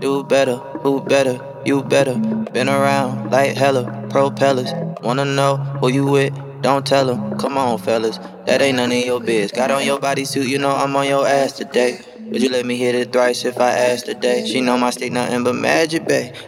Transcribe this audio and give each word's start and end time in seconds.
Do 0.00 0.22
better, 0.24 0.56
who 0.82 1.00
better, 1.00 1.40
you 1.64 1.82
better. 1.82 2.14
Been 2.52 2.68
around 2.68 3.30
like 3.30 3.56
hella 3.56 4.06
propellers. 4.10 4.72
Wanna 5.02 5.24
know 5.24 5.56
who 5.80 5.88
you 5.88 6.04
with? 6.04 6.34
Don't 6.62 6.86
tell 6.86 7.06
them. 7.06 7.38
Come 7.38 7.56
on, 7.56 7.78
fellas. 7.78 8.18
That 8.46 8.60
ain't 8.60 8.76
none 8.76 8.92
of 8.92 8.98
your 8.98 9.20
biz. 9.20 9.52
Got 9.52 9.70
on 9.70 9.84
your 9.86 9.98
bodysuit, 9.98 10.46
you 10.46 10.58
know 10.58 10.70
I'm 10.70 10.94
on 10.96 11.06
your 11.06 11.26
ass 11.26 11.52
today. 11.52 12.00
Would 12.18 12.42
you 12.42 12.48
let 12.48 12.66
me 12.66 12.76
hit 12.76 12.94
it 12.94 13.12
thrice 13.12 13.44
if 13.44 13.58
I 13.60 13.70
asked 13.70 14.06
today? 14.06 14.46
She 14.46 14.60
know 14.60 14.76
my 14.76 14.90
stick 14.90 15.12
nothing 15.12 15.44
but 15.44 15.54
magic, 15.54 16.06
babe. 16.06 16.34